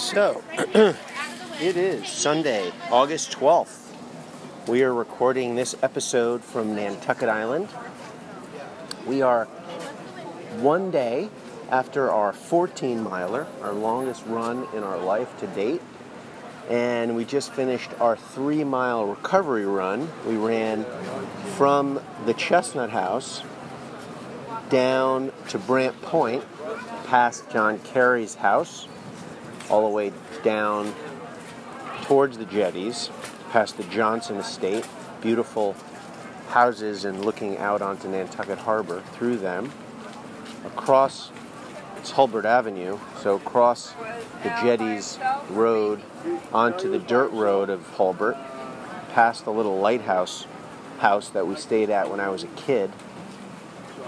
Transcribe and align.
So, 0.00 0.42
it 1.60 1.76
is 1.76 2.08
Sunday, 2.08 2.72
August 2.90 3.32
12th. 3.32 3.92
We 4.66 4.82
are 4.82 4.94
recording 4.94 5.56
this 5.56 5.76
episode 5.82 6.42
from 6.42 6.74
Nantucket 6.74 7.28
Island. 7.28 7.68
We 9.06 9.20
are 9.20 9.44
one 10.56 10.90
day 10.90 11.28
after 11.70 12.10
our 12.10 12.32
14 12.32 13.02
miler, 13.02 13.46
our 13.60 13.74
longest 13.74 14.24
run 14.24 14.66
in 14.74 14.82
our 14.82 14.96
life 14.96 15.38
to 15.40 15.46
date. 15.48 15.82
And 16.70 17.14
we 17.14 17.26
just 17.26 17.52
finished 17.52 17.90
our 18.00 18.16
three 18.16 18.64
mile 18.64 19.04
recovery 19.04 19.66
run. 19.66 20.08
We 20.26 20.36
ran 20.36 20.86
from 21.56 22.00
the 22.24 22.32
Chestnut 22.32 22.88
House 22.88 23.42
down 24.70 25.30
to 25.48 25.58
Brant 25.58 26.00
Point, 26.00 26.42
past 27.06 27.50
John 27.50 27.78
Kerry's 27.80 28.36
house, 28.36 28.88
all 29.70 29.88
the 29.88 29.94
way 29.94 30.12
down 30.42 30.92
towards 32.02 32.36
the 32.36 32.44
jetties, 32.44 33.10
past 33.50 33.76
the 33.76 33.84
Johnson 33.84 34.36
Estate, 34.36 34.86
beautiful 35.22 35.74
houses 36.48 37.04
and 37.04 37.24
looking 37.24 37.56
out 37.58 37.80
onto 37.80 38.08
Nantucket 38.08 38.58
Harbor 38.58 39.02
through 39.12 39.36
them, 39.38 39.70
across 40.66 41.30
it's 41.96 42.10
Hulbert 42.12 42.46
Avenue, 42.46 42.98
so 43.20 43.36
across 43.36 43.92
the 44.42 44.48
jetties 44.62 45.18
road 45.50 46.00
onto 46.52 46.90
the 46.90 46.98
dirt 46.98 47.30
road 47.30 47.68
of 47.68 47.86
Hulbert, 47.90 48.36
past 49.12 49.44
the 49.44 49.52
little 49.52 49.78
lighthouse 49.78 50.46
house 50.98 51.28
that 51.28 51.46
we 51.46 51.56
stayed 51.56 51.90
at 51.90 52.10
when 52.10 52.18
I 52.18 52.28
was 52.28 52.42
a 52.42 52.48
kid, 52.48 52.90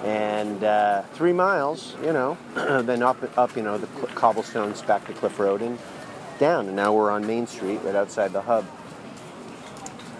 and 0.05 0.65
uh, 0.65 1.03
three 1.15 1.33
miles, 1.33 1.95
you 2.03 2.13
know, 2.13 2.37
then 2.83 3.03
up, 3.03 3.39
up, 3.39 3.57
you 3.57 3.63
know, 3.63 3.79
the 3.79 3.87
cobblestones 4.09 4.83
back 4.83 5.07
to 5.07 5.13
Cliff 5.13 5.39
Road 5.39 5.63
and 5.63 5.79
down. 6.39 6.67
And 6.67 6.77
now 6.77 6.93
we're 6.93 7.11
on 7.11 7.27
Main 7.27 7.47
Street, 7.47 7.81
right 7.85 7.95
outside 7.95 8.33
the 8.33 8.43
hub. 8.43 8.67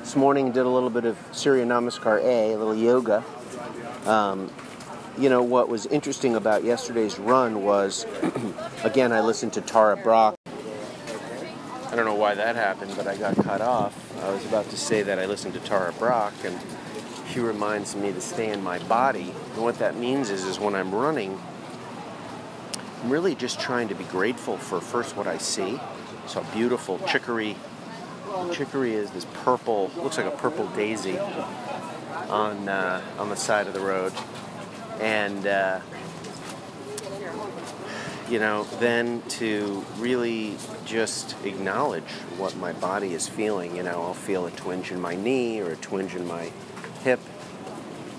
This 0.01 0.15
morning, 0.15 0.53
did 0.53 0.67
a 0.67 0.69
little 0.69 0.91
bit 0.91 1.05
of 1.05 1.19
Surya 1.33 1.65
Namaskar 1.65 2.23
A, 2.23 2.53
a 2.53 2.59
little 2.59 2.77
yoga. 2.77 3.25
Um, 4.07 4.51
you 5.19 5.29
know, 5.29 5.43
what 5.43 5.69
was 5.69 5.87
interesting 5.87 6.37
about 6.37 6.65
yesterday's 6.65 7.19
run 7.19 7.63
was, 7.63 8.07
again, 8.85 9.13
I 9.13 9.21
listened 9.21 9.53
to 9.55 9.61
Tara 9.61 9.97
Brach. 9.97 10.35
I 10.47 11.97
don't 11.97 12.07
know 12.07 12.15
why 12.15 12.35
that 12.35 12.57
happened, 12.57 12.95
but 12.97 13.07
I 13.07 13.17
got 13.17 13.37
cut 13.37 13.61
off. 13.61 13.95
I 14.23 14.31
was 14.31 14.45
about 14.47 14.71
to 14.71 14.77
say 14.77 15.03
that 15.03 15.19
I 15.19 15.27
listened 15.27 15.55
to 15.55 15.61
Tara 15.61 15.93
Brach, 15.93 16.33
and 16.45 16.59
she 17.33 17.41
reminds 17.41 17.97
me 17.97 18.13
to 18.13 18.21
stay 18.21 18.51
in 18.51 18.63
my 18.63 18.79
body. 18.81 19.33
And 19.55 19.63
what 19.63 19.79
that 19.79 19.97
means 19.97 20.29
is, 20.31 20.45
is 20.45 20.61
when 20.61 20.75
I'm 20.75 20.95
running, 20.95 21.39
I'm 23.03 23.11
really 23.11 23.35
just 23.35 23.59
trying 23.59 23.89
to 23.89 23.95
be 23.95 24.05
grateful 24.05 24.57
for 24.57 24.81
first 24.81 25.17
what 25.17 25.27
I 25.27 25.39
see. 25.39 25.81
So 26.27 26.45
beautiful 26.53 26.99
chicory. 27.07 27.57
Chicory 28.53 28.95
is 28.95 29.11
this 29.11 29.27
purple, 29.45 29.91
looks 29.97 30.17
like 30.17 30.27
a 30.27 30.31
purple 30.31 30.67
daisy 30.69 31.19
on 31.19 32.69
uh, 32.69 33.03
on 33.19 33.29
the 33.29 33.37
side 33.37 33.67
of 33.67 33.75
the 33.75 33.81
road, 33.81 34.13
and 35.01 35.47
uh, 35.47 35.81
you 38.31 38.39
know, 38.39 38.65
then 38.79 39.23
to 39.29 39.85
really 39.99 40.57
just 40.87 41.37
acknowledge 41.45 42.09
what 42.39 42.57
my 42.57 42.73
body 42.73 43.13
is 43.13 43.29
feeling. 43.29 43.77
You 43.77 43.83
know, 43.83 44.03
I'll 44.03 44.15
feel 44.15 44.47
a 44.47 44.51
twinge 44.51 44.91
in 44.91 45.01
my 45.01 45.15
knee 45.15 45.61
or 45.61 45.73
a 45.73 45.77
twinge 45.77 46.15
in 46.15 46.27
my 46.27 46.51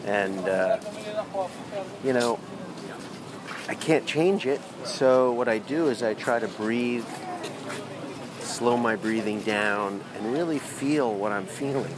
and 0.06 0.40
uh, 0.48 0.80
you 2.04 2.14
know, 2.14 2.40
I 3.68 3.76
can't 3.76 4.06
change 4.06 4.46
it. 4.46 4.62
So 4.86 5.32
what 5.32 5.48
I 5.48 5.60
do 5.60 5.88
is 5.88 6.04
I 6.04 6.14
try 6.14 6.40
to 6.40 6.48
breathe, 6.48 7.06
slow 8.40 8.78
my 8.78 8.96
breathing 8.96 9.42
down, 9.42 10.02
and 10.16 10.34
really 10.34 10.60
feel 10.60 11.14
what 11.14 11.32
I'm 11.32 11.46
feeling. 11.46 11.94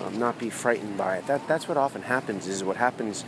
Um, 0.00 0.18
not 0.18 0.38
be 0.38 0.50
frightened 0.50 0.96
by 0.96 1.18
it. 1.18 1.26
That 1.26 1.46
that's 1.46 1.68
what 1.68 1.76
often 1.76 2.02
happens. 2.02 2.48
Is 2.48 2.64
what 2.64 2.76
happens 2.76 3.24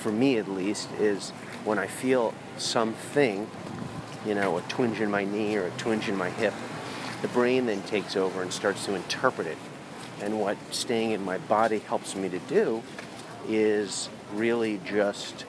for 0.00 0.12
me 0.12 0.36
at 0.38 0.48
least 0.48 0.90
is 0.98 1.30
when 1.64 1.78
I 1.78 1.86
feel 1.86 2.34
something, 2.58 3.48
you 4.26 4.34
know, 4.34 4.58
a 4.58 4.62
twinge 4.62 5.00
in 5.00 5.10
my 5.10 5.24
knee 5.24 5.56
or 5.56 5.66
a 5.66 5.70
twinge 5.70 6.08
in 6.08 6.16
my 6.16 6.30
hip, 6.30 6.54
the 7.22 7.28
brain 7.28 7.66
then 7.66 7.82
takes 7.82 8.16
over 8.16 8.42
and 8.42 8.52
starts 8.52 8.84
to 8.86 8.94
interpret 8.94 9.46
it 9.46 9.58
and 10.22 10.40
what 10.40 10.56
staying 10.70 11.10
in 11.10 11.24
my 11.24 11.38
body 11.38 11.78
helps 11.80 12.14
me 12.14 12.28
to 12.28 12.38
do 12.40 12.82
is 13.48 14.08
really 14.32 14.80
just, 14.84 15.44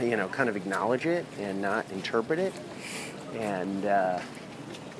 you 0.00 0.16
know, 0.16 0.28
kind 0.28 0.48
of 0.48 0.56
acknowledge 0.56 1.06
it 1.06 1.26
and 1.40 1.60
not 1.60 1.90
interpret 1.90 2.38
it. 2.38 2.52
And 3.34 3.84
uh, 3.84 4.20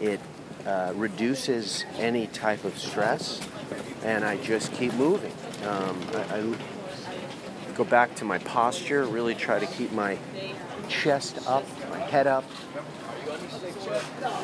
it 0.01 0.21
uh, 0.67 0.93
reduces 0.97 1.85
any 1.99 2.27
type 2.29 2.65
of 2.65 2.79
stress, 2.79 3.41
and 4.03 4.25
I 4.25 4.37
just 4.39 4.73
keep 4.73 4.95
moving. 4.95 5.33
Um, 5.67 6.01
I, 6.15 6.39
I 6.39 7.73
go 7.75 7.85
back 7.85 8.15
to 8.17 8.25
my 8.25 8.39
posture, 8.39 9.05
really 9.05 9.35
try 9.35 9.59
to 9.59 9.67
keep 9.67 9.93
my 9.93 10.19
chest 10.89 11.39
up, 11.47 11.65
my 11.91 11.99
head 11.99 12.27
up, 12.27 12.45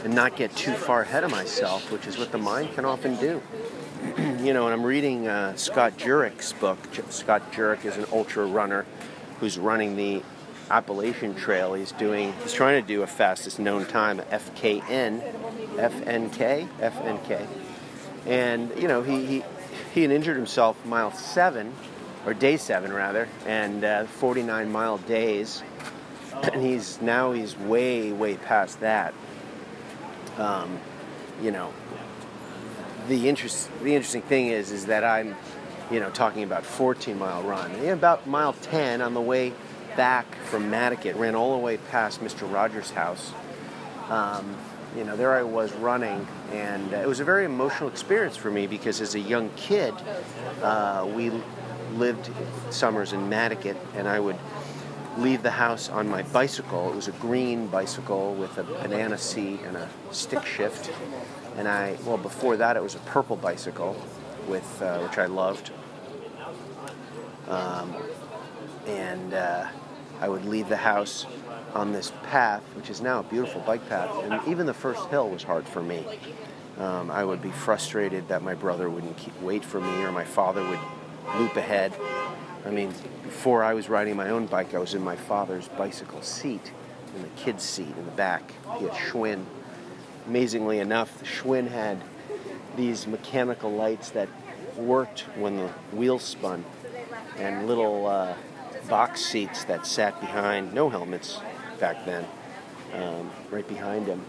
and 0.05 0.15
not 0.15 0.37
get 0.37 0.55
too 0.57 0.75
far 0.75 1.03
ahead 1.03 1.25
of 1.25 1.31
myself, 1.31 1.91
which 1.91 2.07
is 2.07 2.19
what 2.19 2.33
the 2.33 2.39
mind 2.39 2.75
can 2.75 2.85
often 2.85 3.17
do. 3.17 3.43
you 4.41 4.55
know, 4.55 4.65
and 4.65 4.73
I'm 4.73 4.85
reading 4.85 5.29
uh, 5.29 5.55
Scott 5.57 5.99
Jurek's 5.99 6.53
book. 6.55 6.79
Scott 7.11 7.53
Jurek 7.53 7.85
is 7.85 7.97
an 7.97 8.07
ultra 8.13 8.47
runner 8.47 8.87
who's 9.41 9.59
running 9.59 9.97
the 9.97 10.23
Appalachian 10.71 11.35
Trail. 11.35 11.75
He's 11.75 11.93
doing, 11.93 12.33
he's 12.43 12.53
trying 12.53 12.81
to 12.81 12.87
do 12.87 13.03
a 13.03 13.07
fastest 13.07 13.59
known 13.59 13.85
time, 13.85 14.19
FKN, 14.19 15.21
FNK, 15.77 16.69
FNK. 16.79 17.47
And, 18.27 18.71
you 18.81 18.89
know, 18.89 19.03
he, 19.03 19.27
he, 19.27 19.45
he 19.93 20.03
had 20.03 20.11
injured 20.11 20.37
himself 20.37 20.83
mile 20.87 21.13
seven, 21.13 21.75
or 22.25 22.33
day 22.33 22.57
seven 22.57 22.93
rather, 22.93 23.29
and 23.45 23.85
uh, 23.85 24.05
49 24.05 24.71
mile 24.71 24.99
days. 24.99 25.63
And 26.43 26.63
he's 26.63 27.03
now 27.03 27.33
he's 27.33 27.55
way, 27.55 28.13
way 28.13 28.37
past 28.37 28.81
that. 28.81 29.13
Um, 30.39 30.79
you 31.43 31.51
know, 31.51 31.75
the 33.11 33.29
interest 33.29 33.69
the 33.83 33.95
interesting 33.95 34.23
thing 34.23 34.47
is 34.47 34.71
is 34.71 34.87
that 34.87 35.05
I'm, 35.05 35.37
you 35.91 36.01
know, 36.01 36.11
talking 36.11 36.45
about 36.45 36.65
14 36.65 37.19
mile 37.19 37.43
run. 37.43 37.75
About 37.89 38.27
mile 38.27 38.55
10 38.55 39.03
on 39.03 39.13
the 39.13 39.21
way 39.21 39.53
back 39.97 40.33
from 40.45 40.71
Madaket, 40.71 41.19
ran 41.19 41.35
all 41.35 41.53
the 41.53 41.59
way 41.59 41.77
past 41.77 42.21
Mr. 42.21 42.51
Rogers' 42.51 42.93
house. 42.93 43.33
Um, 44.09 44.57
you 44.97 45.05
know, 45.05 45.17
there 45.17 45.33
I 45.33 45.43
was 45.43 45.73
running, 45.75 46.27
and 46.53 46.93
it 46.93 47.07
was 47.07 47.21
a 47.21 47.25
very 47.25 47.45
emotional 47.45 47.89
experience 47.89 48.37
for 48.37 48.51
me 48.51 48.67
because 48.67 49.01
as 49.01 49.15
a 49.15 49.21
young 49.21 49.51
kid, 49.57 49.95
uh, 50.63 51.09
we 51.13 51.33
lived 51.95 52.31
summers 52.71 53.13
in 53.13 53.29
Madaket, 53.29 53.77
and 53.97 54.09
I 54.09 54.21
would 54.21 54.37
leave 55.19 55.43
the 55.43 55.51
house 55.51 55.89
on 55.89 56.09
my 56.09 56.23
bicycle. 56.23 56.91
It 56.91 56.97
was 56.97 57.09
a 57.09 57.13
green 57.13 57.67
bicycle 57.67 58.35
with 58.35 58.57
a 58.59 58.65
banana 58.65 59.19
seat 59.19 59.61
and 59.67 59.77
a 59.77 59.89
stick 60.11 60.47
shift. 60.47 60.91
And 61.57 61.69
I, 61.69 61.97
well, 62.05 62.17
before 62.17 62.57
that, 62.57 62.77
it 62.77 62.83
was 62.83 62.95
a 62.95 63.01
purple 63.01 63.37
bicycle, 63.37 63.97
with 64.49 64.83
uh, 64.83 65.01
which 65.01 65.19
I 65.19 65.27
loved. 65.27 65.71
Um, 67.49 67.95
and 68.87 69.35
uh, 69.35 69.67
I 70.21 70.29
would 70.29 70.45
leave 70.45 70.69
the 70.69 70.77
house 70.77 71.27
on 71.75 71.93
this 71.93 72.13
path, 72.25 72.63
which 72.75 72.91
is 72.91 73.01
now 73.01 73.21
a 73.21 73.23
beautiful 73.25 73.61
bike 73.63 73.89
path. 73.89 74.11
And 74.25 74.41
even 74.49 74.67
the 74.67 74.75
first 74.75 75.09
hill 75.09 75.29
was 75.29 75.43
hard 75.43 75.67
for 75.67 75.83
me. 75.83 76.05
Um, 76.79 77.11
I 77.11 77.25
would 77.25 77.43
be 77.43 77.51
frustrated 77.51 78.29
that 78.29 78.43
my 78.43 78.55
brother 78.55 78.89
wouldn't 78.89 79.17
keep, 79.17 79.39
wait 79.43 79.65
for 79.65 79.81
me, 79.81 80.03
or 80.03 80.13
my 80.13 80.25
father 80.25 80.67
would 80.67 80.79
loop 81.39 81.57
ahead 81.57 81.93
I 82.65 82.71
mean, 82.71 82.93
before 83.23 83.63
I 83.63 83.75
was 83.75 83.89
riding 83.89 84.17
my 84.17 84.31
own 84.31 84.47
bike, 84.47 84.75
I 84.75 84.79
was 84.79 84.95
in 84.95 85.03
my 85.03 85.17
father's 85.17 85.69
bicycle 85.69 86.23
seat, 86.23 86.73
in 87.17 87.23
the 87.23 87.29
kid's 87.29 87.63
seat 87.63 87.95
in 87.97 88.05
the 88.05 88.11
back. 88.13 88.53
He 88.79 88.85
had 88.85 88.93
Schwinn. 88.93 89.45
Amazingly 90.27 90.79
enough, 90.79 91.19
the 91.19 91.25
Schwinn 91.25 91.69
had 91.69 91.99
these 92.77 93.07
mechanical 93.07 93.71
lights 93.71 94.11
that 94.11 94.29
worked 94.77 95.21
when 95.37 95.57
the 95.57 95.69
wheels 95.93 96.23
spun, 96.23 96.65
and 97.39 97.67
little 97.67 98.07
uh, 98.07 98.35
box 98.89 99.25
seats 99.25 99.65
that 99.65 99.87
sat 99.87 100.21
behind, 100.21 100.75
no 100.75 100.91
helmets 100.91 101.41
back 101.79 102.05
then, 102.05 102.27
um, 102.95 103.31
right 103.51 103.67
behind 103.67 104.07
him. 104.07 104.23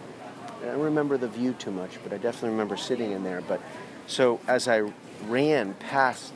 I 0.61 0.67
don't 0.67 0.79
remember 0.79 1.17
the 1.17 1.27
view 1.27 1.53
too 1.53 1.71
much, 1.71 1.99
but 2.01 2.13
I 2.13 2.17
definitely 2.17 2.51
remember 2.51 2.77
sitting 2.77 3.11
in 3.11 3.23
there. 3.23 3.41
But 3.41 3.61
so 4.07 4.39
as 4.47 4.67
I 4.67 4.91
ran 5.27 5.73
past 5.75 6.33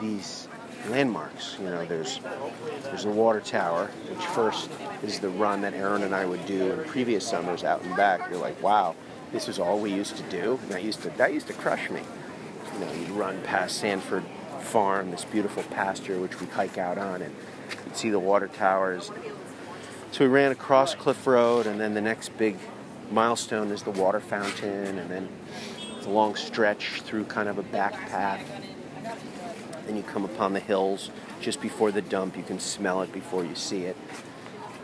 these 0.00 0.48
landmarks. 0.88 1.56
You 1.58 1.66
know, 1.66 1.84
there's 1.84 2.20
there's 2.84 3.04
the 3.04 3.10
water 3.10 3.40
tower, 3.40 3.90
which 4.08 4.24
first 4.26 4.70
is 5.02 5.20
the 5.20 5.28
run 5.28 5.60
that 5.62 5.74
Aaron 5.74 6.02
and 6.02 6.14
I 6.14 6.24
would 6.24 6.44
do 6.46 6.72
in 6.72 6.84
previous 6.88 7.26
summers 7.26 7.64
out 7.64 7.82
and 7.82 7.94
back. 7.96 8.30
You're 8.30 8.40
like, 8.40 8.62
wow, 8.62 8.94
this 9.32 9.48
is 9.48 9.58
all 9.58 9.78
we 9.78 9.92
used 9.92 10.16
to 10.16 10.22
do, 10.24 10.58
and 10.62 10.70
that 10.70 10.82
used 10.82 11.02
to 11.02 11.10
that 11.10 11.32
used 11.32 11.46
to 11.48 11.52
crush 11.52 11.90
me. 11.90 12.02
You 12.74 12.80
know, 12.80 12.92
you'd 12.92 13.10
run 13.10 13.40
past 13.42 13.78
Sanford 13.78 14.24
Farm, 14.60 15.10
this 15.10 15.24
beautiful 15.24 15.62
pasture 15.64 16.20
which 16.20 16.40
we 16.40 16.46
hike 16.46 16.78
out 16.78 16.98
on, 16.98 17.22
and 17.22 17.34
you'd 17.84 17.96
see 17.96 18.10
the 18.10 18.18
water 18.18 18.48
towers. 18.48 19.10
So 20.10 20.24
we 20.24 20.30
ran 20.30 20.52
across 20.52 20.94
Cliff 20.94 21.26
Road, 21.26 21.66
and 21.66 21.78
then 21.80 21.94
the 21.94 22.00
next 22.00 22.36
big 22.38 22.56
milestone 23.10 23.70
is 23.70 23.82
the 23.82 23.90
water 23.90 24.20
fountain, 24.20 24.98
and 24.98 25.10
then 25.10 25.28
it's 25.96 26.06
a 26.06 26.10
long 26.10 26.34
stretch 26.36 27.02
through 27.02 27.24
kind 27.24 27.48
of 27.48 27.58
a 27.58 27.62
back 27.62 27.92
path. 28.08 28.42
You 29.98 30.04
come 30.04 30.24
upon 30.24 30.52
the 30.52 30.60
hills 30.60 31.10
just 31.40 31.60
before 31.60 31.90
the 31.90 32.02
dump. 32.02 32.36
You 32.36 32.44
can 32.44 32.60
smell 32.60 33.02
it 33.02 33.12
before 33.12 33.44
you 33.44 33.56
see 33.56 33.82
it. 33.82 33.96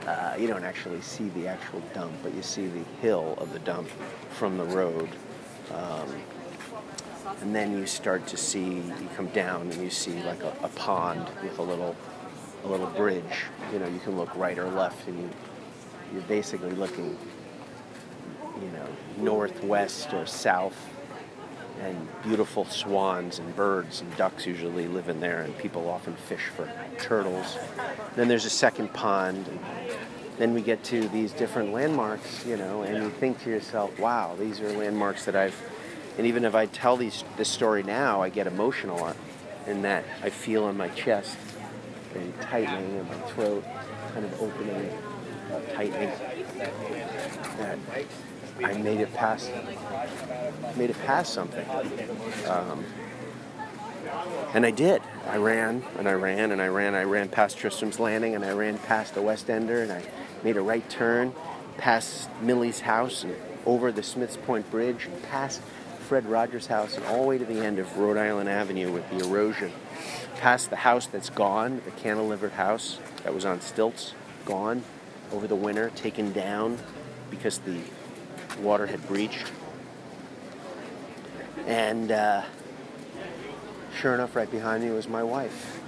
Uh, 0.09 0.35
you 0.37 0.49
don't 0.49 0.65
actually 0.65 1.01
see 1.03 1.29
the 1.29 1.47
actual 1.47 1.81
dump, 1.95 2.13
but 2.25 2.35
you 2.35 2.43
see 2.43 2.67
the 2.67 2.83
hill 3.01 3.37
of 3.39 3.53
the 3.53 3.61
dump 3.61 3.89
from 4.31 4.59
the 4.59 4.65
road. 4.65 5.09
Um, 5.73 6.09
and 7.43 7.55
then 7.55 7.79
you 7.79 7.87
start 7.87 8.27
to 8.27 8.37
see, 8.37 8.79
you 8.79 9.09
come 9.15 9.29
down 9.29 9.71
and 9.71 9.81
you 9.81 9.89
see 9.89 10.21
like 10.25 10.43
a, 10.43 10.53
a 10.65 10.69
pond 10.71 11.29
with 11.45 11.61
a 11.61 11.63
little, 11.63 11.95
a 12.65 12.69
little 12.69 12.89
bridge. 12.89 13.45
You 13.73 13.79
know, 13.79 13.87
you 13.87 14.01
can 14.01 14.17
look 14.17 14.35
right 14.35 14.59
or 14.59 14.69
left, 14.69 15.07
and 15.07 15.17
you, 15.17 15.31
you're 16.13 16.23
basically 16.23 16.73
looking, 16.73 17.17
you 18.61 18.71
know, 18.73 18.89
northwest 19.19 20.13
or 20.13 20.27
south 20.27 20.77
and 21.81 22.09
beautiful 22.23 22.65
swans 22.65 23.39
and 23.39 23.55
birds 23.57 24.01
and 24.01 24.17
ducks 24.17 24.47
usually 24.47 24.87
live 24.87 25.09
in 25.09 25.21
there, 25.21 25.43
and 25.43 25.57
people 25.59 25.89
often 25.89 26.15
fish 26.15 26.49
for 26.57 26.71
turtles. 26.99 27.59
Then 28.17 28.29
there's 28.29 28.45
a 28.45 28.51
second 28.51 28.93
pond, 28.93 29.47
and 29.49 29.59
then 30.39 30.55
we 30.55 30.63
get 30.63 30.83
to 30.85 31.09
these 31.09 31.33
different 31.33 31.73
landmarks, 31.73 32.45
you 32.47 32.57
know, 32.57 32.83
and 32.83 33.03
you 33.03 33.11
think 33.11 33.43
to 33.43 33.51
yourself, 33.51 33.99
wow, 33.99 34.37
these 34.39 34.61
are 34.61 34.71
landmarks 34.73 35.25
that 35.27 35.37
I've, 35.37 35.61
and 36.17 36.27
even 36.27 36.45
if 36.45 36.55
I 36.55 36.67
tell 36.67 36.97
these 36.97 37.25
this 37.37 37.49
story 37.49 37.83
now, 37.83 38.23
I 38.23 38.29
get 38.29 38.47
emotional 38.47 39.13
in 39.67 39.83
that 39.83 40.05
I 40.23 40.31
feel 40.31 40.69
in 40.69 40.77
my 40.77 40.89
chest 40.89 41.37
and 42.15 42.41
tightening 42.41 42.97
in 42.97 43.09
my 43.09 43.15
throat, 43.31 43.65
kind 44.13 44.25
of 44.25 44.41
opening, 44.41 44.93
tightening. 45.75 46.13
That 47.59 47.79
I 48.63 48.75
made 48.79 49.01
it 49.01 49.13
past 49.15 49.51
made 50.77 50.91
it 50.91 51.01
past 51.05 51.33
something. 51.33 51.67
Um, 52.49 52.85
and 54.53 54.65
I 54.65 54.71
did. 54.71 55.03
I 55.29 55.39
ran 55.39 55.83
and 55.99 56.09
I 56.09 56.13
ran 56.13 56.53
and 56.53 56.63
I 56.63 56.69
ran. 56.69 56.95
I 56.95 57.03
ran 57.03 57.29
past 57.29 57.59
Tristram's 57.59 57.99
Landing 57.99 58.35
and 58.35 58.45
I 58.45 58.53
ran 58.53 58.79
past 58.79 59.15
the 59.15 59.23
West 59.23 59.51
Ender 59.51 59.83
and 59.83 59.93
I 59.93 60.03
made 60.43 60.57
a 60.57 60.61
right 60.61 60.89
turn 60.89 61.33
past 61.79 62.29
Millie's 62.41 62.81
house 62.81 63.25
and 63.25 63.35
over 63.67 63.91
the 63.91 64.03
Smiths 64.03 64.37
Point 64.37 64.71
Bridge 64.71 65.07
and 65.07 65.23
past 65.25 65.61
Fred 66.01 66.27
Rogers' 66.27 66.67
house 66.67 66.97
and 66.97 67.05
all 67.07 67.23
the 67.23 67.29
way 67.29 67.39
to 67.39 67.45
the 67.45 67.65
end 67.65 67.79
of 67.79 67.97
Rhode 67.97 68.19
Island 68.19 68.49
Avenue 68.49 68.93
with 68.93 69.09
the 69.11 69.27
erosion. 69.27 69.73
Past 70.37 70.71
the 70.71 70.77
house 70.77 71.07
that's 71.07 71.31
gone, 71.31 71.81
the 71.85 71.91
cantilevered 71.93 72.53
house 72.53 72.99
that 73.25 73.35
was 73.35 73.45
on 73.45 73.61
stilts, 73.61 74.15
gone 74.45 74.85
over 75.35 75.47
the 75.47 75.57
winter, 75.57 75.91
taken 75.97 76.33
down 76.33 76.79
because 77.29 77.59
the 77.59 77.81
water 78.61 78.87
had 78.87 79.07
breached. 79.09 79.51
And 81.67 82.13
uh, 82.13 82.43
sure 83.99 84.15
enough, 84.15 84.37
right 84.37 84.51
behind 84.51 84.85
me 84.85 84.91
was 84.91 85.09
my 85.09 85.23
wife. 85.23 85.81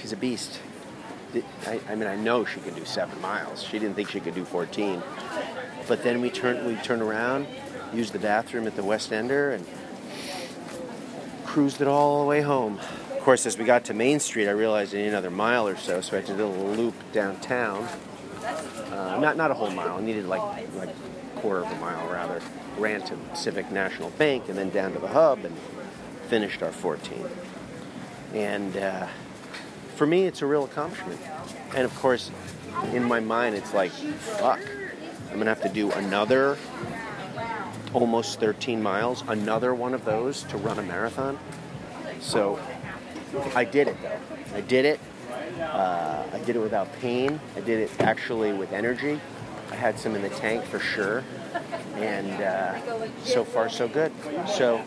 She's 0.00 0.12
a 0.12 0.16
beast. 0.16 0.60
I, 1.66 1.80
I, 1.88 1.94
mean, 1.94 2.06
I 2.06 2.16
know 2.16 2.44
she 2.44 2.60
can 2.60 2.74
do 2.74 2.84
seven 2.84 3.20
miles. 3.20 3.62
She 3.62 3.78
didn't 3.78 3.94
think 3.94 4.10
she 4.10 4.20
could 4.20 4.34
do 4.34 4.44
14. 4.44 5.02
But 5.88 6.02
then 6.02 6.20
we 6.20 6.30
turned, 6.30 6.66
we 6.66 6.76
turned 6.76 7.02
around, 7.02 7.46
used 7.92 8.12
the 8.12 8.18
bathroom 8.18 8.66
at 8.66 8.76
the 8.76 8.84
West 8.84 9.12
Ender, 9.12 9.52
and 9.52 9.66
cruised 11.44 11.80
it 11.80 11.88
all 11.88 12.20
the 12.20 12.26
way 12.26 12.42
home. 12.42 12.78
Of 13.12 13.20
course, 13.20 13.46
as 13.46 13.56
we 13.56 13.64
got 13.64 13.84
to 13.86 13.94
Main 13.94 14.20
Street, 14.20 14.48
I 14.48 14.52
realized 14.52 14.94
I 14.94 14.98
needed 14.98 15.10
another 15.10 15.30
mile 15.30 15.66
or 15.66 15.76
so, 15.76 16.00
so 16.00 16.18
I 16.18 16.20
do 16.20 16.32
a 16.32 16.34
little 16.34 16.52
loop 16.52 16.94
downtown. 17.12 17.88
Uh, 19.04 19.18
not 19.20 19.36
not 19.36 19.50
a 19.50 19.54
whole 19.54 19.70
mile. 19.70 19.98
I 19.98 20.00
needed 20.00 20.26
like 20.26 20.42
like 20.74 20.88
quarter 21.36 21.60
of 21.60 21.70
a 21.70 21.76
mile 21.76 22.08
rather, 22.08 22.40
ran 22.78 23.02
to 23.02 23.14
Pacific 23.16 23.70
National 23.70 24.08
Bank 24.10 24.48
and 24.48 24.56
then 24.56 24.70
down 24.70 24.94
to 24.94 24.98
the 24.98 25.08
hub 25.08 25.44
and 25.44 25.54
finished 26.28 26.62
our 26.62 26.72
14. 26.72 27.22
And 28.32 28.74
uh, 28.78 29.06
for 29.96 30.06
me, 30.06 30.24
it's 30.24 30.40
a 30.40 30.46
real 30.46 30.64
accomplishment. 30.64 31.20
And 31.74 31.84
of 31.84 31.94
course, 31.96 32.30
in 32.94 33.04
my 33.04 33.20
mind, 33.20 33.56
it's 33.56 33.74
like, 33.74 33.90
fuck, 33.90 34.60
I'm 35.30 35.36
gonna 35.36 35.50
have 35.50 35.62
to 35.62 35.68
do 35.68 35.92
another 35.92 36.56
almost 37.92 38.40
13 38.40 38.82
miles, 38.82 39.22
another 39.28 39.74
one 39.74 39.92
of 39.92 40.06
those 40.06 40.44
to 40.44 40.56
run 40.56 40.78
a 40.78 40.82
marathon. 40.82 41.38
So 42.20 42.58
I 43.54 43.64
did 43.64 43.88
it 43.88 43.96
though. 44.00 44.56
I 44.56 44.62
did 44.62 44.86
it. 44.86 44.98
Uh, 45.60 46.24
I 46.32 46.38
did 46.40 46.56
it 46.56 46.60
without 46.60 46.92
pain. 46.94 47.40
I 47.56 47.60
did 47.60 47.80
it 47.80 47.90
actually 48.00 48.52
with 48.52 48.72
energy. 48.72 49.20
I 49.70 49.76
had 49.76 49.98
some 49.98 50.14
in 50.14 50.22
the 50.22 50.28
tank 50.28 50.64
for 50.64 50.78
sure, 50.78 51.24
and 51.96 52.42
uh, 52.42 53.14
so 53.24 53.44
far 53.44 53.68
so 53.68 53.88
good. 53.88 54.12
So 54.46 54.82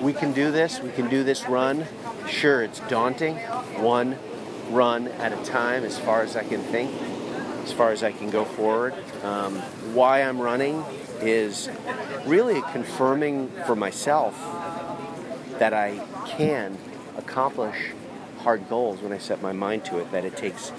we 0.00 0.12
can 0.12 0.32
do 0.32 0.50
this. 0.50 0.80
We 0.80 0.90
can 0.90 1.08
do 1.08 1.24
this 1.24 1.48
run. 1.48 1.86
Sure, 2.28 2.62
it's 2.62 2.80
daunting. 2.80 3.36
One 3.80 4.16
run 4.70 5.08
at 5.08 5.32
a 5.32 5.44
time, 5.44 5.84
as 5.84 5.98
far 5.98 6.22
as 6.22 6.36
I 6.36 6.44
can 6.44 6.62
think, 6.62 6.90
as 7.64 7.72
far 7.72 7.90
as 7.90 8.02
I 8.02 8.12
can 8.12 8.30
go 8.30 8.44
forward. 8.44 8.94
Um, 9.22 9.56
why 9.94 10.22
I'm 10.22 10.40
running 10.40 10.84
is 11.20 11.68
really 12.26 12.62
confirming 12.72 13.48
for 13.66 13.76
myself 13.76 14.34
that 15.58 15.74
I 15.74 16.04
can 16.26 16.78
accomplish 17.16 17.92
hard 18.42 18.68
goals 18.68 19.00
when 19.00 19.12
I 19.12 19.18
set 19.18 19.40
my 19.40 19.52
mind 19.52 19.84
to 19.86 19.98
it. 19.98 20.10
That 20.12 20.24
it 20.24 20.36
takes 20.36 20.72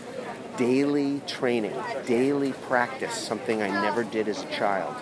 daily 0.57 1.21
training, 1.27 1.73
daily 2.05 2.53
practice, 2.53 3.13
something 3.13 3.61
I 3.61 3.69
never 3.69 4.03
did 4.03 4.27
as 4.27 4.43
a 4.43 4.47
child, 4.47 4.95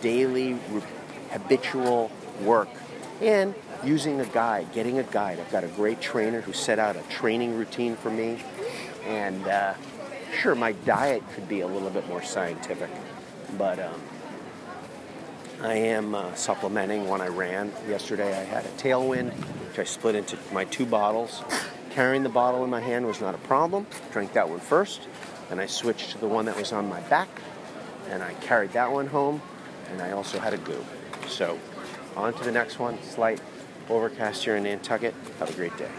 daily 0.00 0.54
re- 0.70 0.82
habitual 1.30 2.10
work, 2.42 2.68
and 3.20 3.54
using 3.82 4.20
a 4.20 4.26
guide, 4.26 4.72
getting 4.72 4.98
a 4.98 5.02
guide. 5.02 5.40
I've 5.40 5.50
got 5.50 5.64
a 5.64 5.68
great 5.68 6.00
trainer 6.00 6.40
who 6.40 6.52
set 6.52 6.78
out 6.78 6.96
a 6.96 7.02
training 7.10 7.56
routine 7.56 7.96
for 7.96 8.10
me, 8.10 8.42
and 9.04 9.46
uh, 9.46 9.74
sure, 10.40 10.54
my 10.54 10.72
diet 10.72 11.22
could 11.34 11.48
be 11.48 11.60
a 11.60 11.66
little 11.66 11.90
bit 11.90 12.06
more 12.08 12.22
scientific, 12.22 12.90
but 13.58 13.78
um, 13.78 14.00
I 15.60 15.74
am 15.74 16.14
uh, 16.14 16.34
supplementing 16.34 17.08
when 17.08 17.20
I 17.20 17.28
ran. 17.28 17.72
Yesterday 17.88 18.38
I 18.38 18.44
had 18.44 18.64
a 18.64 18.70
tailwind, 18.70 19.32
which 19.32 19.78
I 19.78 19.84
split 19.84 20.14
into 20.14 20.38
my 20.52 20.64
two 20.64 20.86
bottles 20.86 21.42
Carrying 21.94 22.24
the 22.24 22.28
bottle 22.28 22.64
in 22.64 22.70
my 22.70 22.80
hand 22.80 23.06
was 23.06 23.20
not 23.20 23.36
a 23.36 23.38
problem. 23.38 23.86
Drank 24.10 24.32
that 24.32 24.48
one 24.48 24.58
first, 24.58 25.02
and 25.48 25.60
I 25.60 25.66
switched 25.66 26.10
to 26.10 26.18
the 26.18 26.26
one 26.26 26.46
that 26.46 26.56
was 26.56 26.72
on 26.72 26.88
my 26.88 26.98
back, 27.02 27.28
and 28.10 28.20
I 28.20 28.34
carried 28.34 28.72
that 28.72 28.90
one 28.90 29.06
home, 29.06 29.40
and 29.92 30.02
I 30.02 30.10
also 30.10 30.40
had 30.40 30.52
a 30.52 30.58
goo. 30.58 30.84
So, 31.28 31.56
on 32.16 32.34
to 32.34 32.42
the 32.42 32.50
next 32.50 32.80
one. 32.80 33.00
Slight 33.04 33.40
overcast 33.88 34.42
here 34.42 34.56
in 34.56 34.64
Nantucket. 34.64 35.14
Have 35.38 35.50
a 35.50 35.52
great 35.52 35.76
day. 35.76 35.90